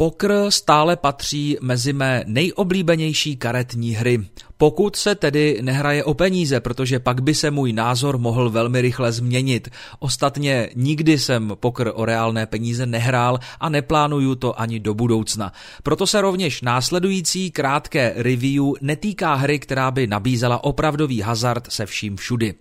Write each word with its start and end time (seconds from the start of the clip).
Pokr 0.00 0.34
stále 0.48 0.96
patří 0.96 1.56
mezi 1.60 1.92
mé 1.92 2.24
nejoblíbenější 2.26 3.36
karetní 3.36 3.90
hry. 3.90 4.20
Pokud 4.56 4.96
se 4.96 5.14
tedy 5.14 5.58
nehraje 5.62 6.04
o 6.04 6.14
peníze, 6.14 6.60
protože 6.60 6.98
pak 6.98 7.22
by 7.22 7.34
se 7.34 7.50
můj 7.50 7.72
názor 7.72 8.18
mohl 8.18 8.50
velmi 8.50 8.80
rychle 8.80 9.12
změnit. 9.12 9.68
Ostatně 9.98 10.70
nikdy 10.74 11.18
jsem 11.18 11.52
pokr 11.60 11.92
o 11.94 12.04
reálné 12.04 12.46
peníze 12.46 12.86
nehrál 12.86 13.38
a 13.60 13.68
neplánuju 13.68 14.34
to 14.34 14.60
ani 14.60 14.80
do 14.80 14.94
budoucna. 14.94 15.52
Proto 15.82 16.06
se 16.06 16.20
rovněž 16.20 16.62
následující 16.62 17.50
krátké 17.50 18.12
review 18.16 18.64
netýká 18.80 19.34
hry, 19.34 19.58
která 19.58 19.90
by 19.90 20.06
nabízela 20.06 20.64
opravdový 20.64 21.20
hazard 21.20 21.72
se 21.72 21.86
vším 21.86 22.16
všudy. 22.16 22.54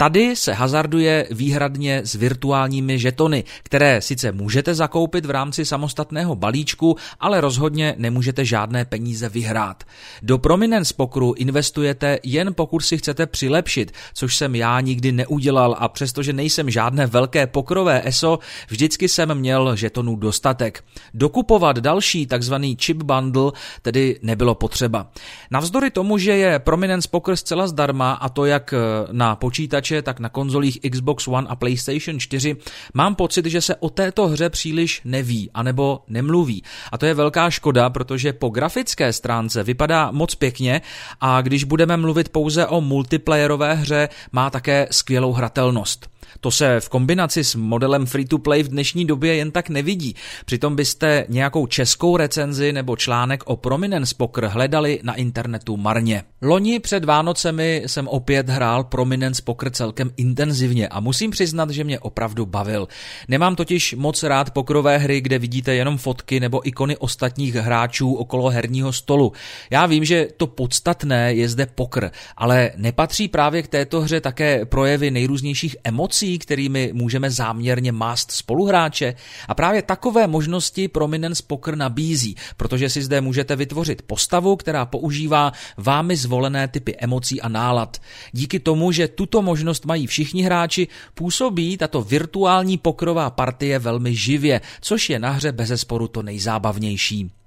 Tady 0.00 0.36
se 0.36 0.52
hazarduje 0.52 1.26
výhradně 1.30 2.00
s 2.04 2.14
virtuálními 2.14 2.98
žetony, 2.98 3.44
které 3.62 4.00
sice 4.00 4.32
můžete 4.32 4.74
zakoupit 4.74 5.26
v 5.26 5.30
rámci 5.30 5.64
samostatného 5.64 6.36
balíčku, 6.36 6.96
ale 7.20 7.40
rozhodně 7.40 7.94
nemůžete 7.98 8.44
žádné 8.44 8.84
peníze 8.84 9.28
vyhrát. 9.28 9.84
Do 10.22 10.38
Prominence 10.38 10.94
Pokru 10.96 11.34
investujete 11.36 12.18
jen 12.22 12.54
pokud 12.54 12.80
si 12.80 12.98
chcete 12.98 13.26
přilepšit, 13.26 13.92
což 14.14 14.36
jsem 14.36 14.54
já 14.54 14.80
nikdy 14.80 15.12
neudělal 15.12 15.76
a 15.78 15.88
přestože 15.88 16.32
nejsem 16.32 16.70
žádné 16.70 17.06
velké 17.06 17.46
pokrové 17.46 18.02
ESO, 18.04 18.38
vždycky 18.68 19.08
jsem 19.08 19.34
měl 19.34 19.76
žetonů 19.76 20.16
dostatek. 20.16 20.84
Dokupovat 21.14 21.78
další 21.78 22.26
takzvaný 22.26 22.76
chip 22.80 23.02
bundle 23.02 23.52
tedy 23.82 24.18
nebylo 24.22 24.54
potřeba. 24.54 25.10
Navzdory 25.50 25.90
tomu, 25.90 26.18
že 26.18 26.32
je 26.32 26.58
Prominence 26.58 27.08
Poker 27.08 27.36
zcela 27.36 27.66
zdarma 27.66 28.12
a 28.12 28.28
to 28.28 28.44
jak 28.44 28.74
na 29.12 29.36
počítači 29.36 29.89
počítače, 29.90 30.02
tak 30.02 30.20
na 30.20 30.28
konzolích 30.28 30.78
Xbox 30.90 31.28
One 31.28 31.46
a 31.48 31.56
PlayStation 31.56 32.20
4 32.20 32.56
mám 32.94 33.14
pocit, 33.14 33.46
že 33.46 33.60
se 33.60 33.76
o 33.76 33.90
této 33.90 34.28
hře 34.28 34.50
příliš 34.50 35.00
neví, 35.04 35.50
anebo 35.54 36.02
nemluví. 36.08 36.62
A 36.92 36.98
to 36.98 37.06
je 37.06 37.14
velká 37.14 37.50
škoda, 37.50 37.90
protože 37.90 38.32
po 38.32 38.48
grafické 38.48 39.12
stránce 39.12 39.62
vypadá 39.62 40.10
moc 40.10 40.34
pěkně 40.34 40.80
a 41.20 41.40
když 41.42 41.64
budeme 41.64 41.96
mluvit 41.96 42.28
pouze 42.28 42.66
o 42.66 42.80
multiplayerové 42.80 43.74
hře, 43.74 44.08
má 44.32 44.50
také 44.50 44.88
skvělou 44.90 45.32
hratelnost. 45.32 46.08
To 46.40 46.50
se 46.50 46.80
v 46.80 46.88
kombinaci 46.88 47.44
s 47.44 47.54
modelem 47.54 48.06
free-to-play 48.06 48.62
v 48.62 48.68
dnešní 48.68 49.04
době 49.04 49.34
jen 49.34 49.50
tak 49.50 49.68
nevidí. 49.68 50.14
Přitom 50.44 50.76
byste 50.76 51.24
nějakou 51.28 51.66
českou 51.66 52.16
recenzi 52.16 52.72
nebo 52.72 52.96
článek 52.96 53.42
o 53.46 53.56
Prominence 53.56 54.14
Poker 54.14 54.44
hledali 54.44 55.00
na 55.02 55.14
internetu 55.14 55.76
marně. 55.76 56.22
Loni 56.42 56.80
před 56.80 57.04
Vánocemi 57.04 57.82
jsem 57.86 58.08
opět 58.08 58.48
hrál 58.48 58.84
Prominence 58.84 59.42
Poker 59.42 59.70
celkem 59.70 60.10
intenzivně 60.16 60.88
a 60.88 61.00
musím 61.00 61.30
přiznat, 61.30 61.70
že 61.70 61.84
mě 61.84 61.98
opravdu 61.98 62.46
bavil. 62.46 62.88
Nemám 63.28 63.56
totiž 63.56 63.94
moc 63.98 64.22
rád 64.22 64.50
pokrové 64.50 64.98
hry, 64.98 65.20
kde 65.20 65.38
vidíte 65.38 65.74
jenom 65.74 65.98
fotky 65.98 66.40
nebo 66.40 66.68
ikony 66.68 66.96
ostatních 66.96 67.54
hráčů 67.54 68.14
okolo 68.14 68.50
herního 68.50 68.92
stolu. 68.92 69.32
Já 69.70 69.86
vím, 69.86 70.04
že 70.04 70.28
to 70.36 70.46
podstatné 70.46 71.34
je 71.34 71.48
zde 71.48 71.66
pokr, 71.66 72.10
ale 72.36 72.70
nepatří 72.76 73.28
právě 73.28 73.62
k 73.62 73.68
této 73.68 74.00
hře 74.00 74.20
také 74.20 74.64
projevy 74.64 75.10
nejrůznějších 75.10 75.76
emocí, 75.84 76.19
kterými 76.38 76.90
můžeme 76.92 77.30
záměrně 77.30 77.92
mást 77.92 78.30
spoluhráče. 78.30 79.14
A 79.48 79.54
právě 79.54 79.82
takové 79.82 80.26
možnosti 80.26 80.88
Prominence 80.88 81.42
Poker 81.46 81.76
nabízí, 81.76 82.36
protože 82.56 82.90
si 82.90 83.02
zde 83.02 83.20
můžete 83.20 83.56
vytvořit 83.56 84.02
postavu, 84.02 84.56
která 84.56 84.86
používá 84.86 85.52
vámi 85.76 86.16
zvolené 86.16 86.68
typy 86.68 86.96
emocí 86.98 87.40
a 87.40 87.48
nálad. 87.48 87.98
Díky 88.32 88.60
tomu, 88.60 88.92
že 88.92 89.08
tuto 89.08 89.42
možnost 89.42 89.86
mají 89.86 90.06
všichni 90.06 90.42
hráči, 90.42 90.88
působí 91.14 91.76
tato 91.76 92.02
virtuální 92.02 92.78
pokrová 92.78 93.30
partie 93.30 93.78
velmi 93.78 94.14
živě, 94.14 94.60
což 94.80 95.10
je 95.10 95.18
na 95.18 95.30
hře 95.30 95.52
bezesporu 95.52 96.08
to 96.08 96.22
nejzábavnější. 96.22 97.39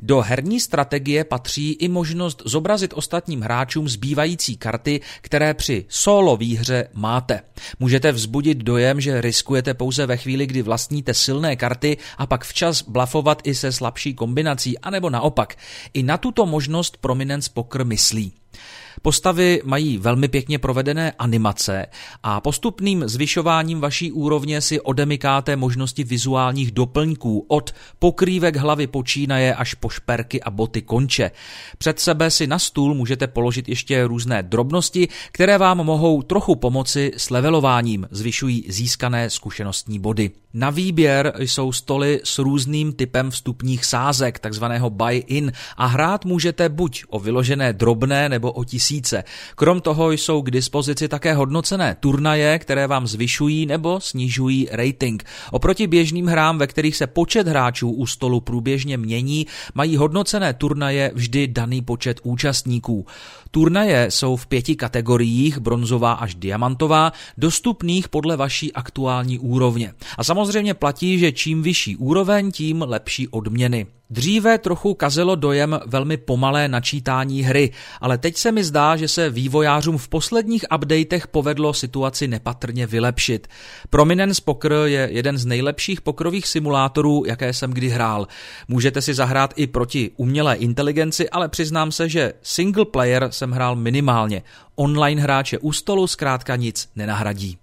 Do 0.00 0.20
herní 0.20 0.60
strategie 0.60 1.24
patří 1.24 1.72
i 1.72 1.88
možnost 1.88 2.42
zobrazit 2.44 2.92
ostatním 2.94 3.40
hráčům 3.40 3.88
zbývající 3.88 4.56
karty, 4.56 5.00
které 5.20 5.54
při 5.54 5.84
solo 5.88 6.36
výhře 6.36 6.88
máte. 6.92 7.40
Můžete 7.78 8.12
vzbudit 8.12 8.58
dojem, 8.58 9.00
že 9.00 9.20
riskujete 9.20 9.74
pouze 9.74 10.06
ve 10.06 10.16
chvíli, 10.16 10.46
kdy 10.46 10.62
vlastníte 10.62 11.14
silné 11.14 11.56
karty 11.56 11.96
a 12.18 12.26
pak 12.26 12.44
včas 12.44 12.82
blafovat 12.82 13.42
i 13.44 13.54
se 13.54 13.72
slabší 13.72 14.14
kombinací, 14.14 14.78
anebo 14.78 15.10
naopak. 15.10 15.56
I 15.94 16.02
na 16.02 16.18
tuto 16.18 16.46
možnost 16.46 16.96
Prominence 16.96 17.50
Poker 17.54 17.86
myslí. 17.86 18.32
Postavy 19.02 19.60
mají 19.64 19.98
velmi 19.98 20.28
pěkně 20.28 20.58
provedené 20.58 21.12
animace 21.12 21.86
a 22.22 22.40
postupným 22.40 23.08
zvyšováním 23.08 23.80
vaší 23.80 24.12
úrovně 24.12 24.60
si 24.60 24.80
odemykáte 24.80 25.56
možnosti 25.56 26.04
vizuálních 26.04 26.72
doplňků 26.72 27.44
od 27.48 27.74
pokrývek 27.98 28.56
hlavy 28.56 28.86
počínaje 28.86 29.54
až 29.54 29.74
po 29.74 29.88
šperky 29.88 30.42
a 30.42 30.50
boty 30.50 30.82
konče. 30.82 31.30
Před 31.78 32.00
sebe 32.00 32.30
si 32.30 32.46
na 32.46 32.58
stůl 32.58 32.94
můžete 32.94 33.26
položit 33.26 33.68
ještě 33.68 34.06
různé 34.06 34.42
drobnosti, 34.42 35.08
které 35.32 35.58
vám 35.58 35.78
mohou 35.78 36.22
trochu 36.22 36.56
pomoci 36.56 37.12
s 37.16 37.30
levelováním, 37.30 38.08
zvyšují 38.10 38.64
získané 38.68 39.30
zkušenostní 39.30 39.98
body. 39.98 40.30
Na 40.54 40.70
výběr 40.70 41.32
jsou 41.38 41.72
stoly 41.72 42.20
s 42.24 42.38
různým 42.38 42.92
typem 42.92 43.30
vstupních 43.30 43.84
sázek, 43.84 44.38
takzvaného 44.38 44.90
buy-in, 44.90 45.52
a 45.76 45.86
hrát 45.86 46.24
můžete 46.24 46.68
buď 46.68 47.04
o 47.08 47.20
vyložené 47.20 47.72
drobné 47.72 48.28
nebo 48.28 48.52
o 48.52 48.64
tisíce. 48.82 49.24
Krom 49.54 49.80
toho 49.80 50.10
jsou 50.10 50.42
k 50.42 50.50
dispozici 50.50 51.08
také 51.08 51.34
hodnocené 51.34 51.96
turnaje, 52.00 52.58
které 52.58 52.86
vám 52.86 53.06
zvyšují 53.06 53.66
nebo 53.66 54.00
snižují 54.00 54.68
rating. 54.70 55.24
Oproti 55.50 55.86
běžným 55.86 56.26
hrám, 56.26 56.58
ve 56.58 56.66
kterých 56.66 56.96
se 56.96 57.06
počet 57.06 57.48
hráčů 57.48 57.90
u 57.90 58.06
stolu 58.06 58.40
průběžně 58.40 58.96
mění, 58.96 59.46
mají 59.74 59.96
hodnocené 59.96 60.54
turnaje 60.54 61.12
vždy 61.14 61.46
daný 61.46 61.82
počet 61.82 62.20
účastníků. 62.22 63.06
Turnaje 63.50 64.10
jsou 64.10 64.36
v 64.36 64.46
pěti 64.46 64.76
kategoriích, 64.76 65.58
bronzová 65.58 66.12
až 66.12 66.34
diamantová, 66.34 67.12
dostupných 67.38 68.08
podle 68.08 68.36
vaší 68.36 68.72
aktuální 68.72 69.38
úrovně. 69.38 69.94
A 70.18 70.24
samozřejmě 70.24 70.74
platí, 70.74 71.18
že 71.18 71.32
čím 71.32 71.62
vyšší 71.62 71.96
úroveň, 71.96 72.50
tím 72.50 72.82
lepší 72.82 73.28
odměny. 73.28 73.86
Dříve 74.12 74.58
trochu 74.58 74.94
kazelo 74.94 75.34
dojem 75.34 75.80
velmi 75.86 76.16
pomalé 76.16 76.68
načítání 76.68 77.42
hry, 77.42 77.70
ale 78.00 78.18
teď 78.18 78.36
se 78.36 78.52
mi 78.52 78.64
zdá, 78.64 78.96
že 78.96 79.08
se 79.08 79.30
vývojářům 79.30 79.98
v 79.98 80.08
posledních 80.08 80.64
updatech 80.74 81.26
povedlo 81.26 81.74
situaci 81.74 82.28
nepatrně 82.28 82.86
vylepšit. 82.86 83.48
Prominence 83.90 84.42
Poker 84.44 84.72
je 84.72 85.08
jeden 85.12 85.38
z 85.38 85.46
nejlepších 85.46 86.00
pokrových 86.00 86.48
simulátorů, 86.48 87.22
jaké 87.26 87.52
jsem 87.52 87.70
kdy 87.70 87.88
hrál. 87.88 88.28
Můžete 88.68 89.02
si 89.02 89.14
zahrát 89.14 89.54
i 89.56 89.66
proti 89.66 90.10
umělé 90.16 90.56
inteligenci, 90.56 91.30
ale 91.30 91.48
přiznám 91.48 91.92
se, 91.92 92.08
že 92.08 92.32
single 92.42 92.84
player 92.84 93.28
jsem 93.30 93.50
hrál 93.50 93.76
minimálně. 93.76 94.42
Online 94.74 95.22
hráče 95.22 95.58
u 95.58 95.72
stolu 95.72 96.06
zkrátka 96.06 96.56
nic 96.56 96.88
nenahradí. 96.96 97.61